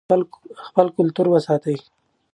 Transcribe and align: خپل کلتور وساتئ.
خپل 0.67 0.85
کلتور 0.97 1.25
وساتئ. 1.33 1.77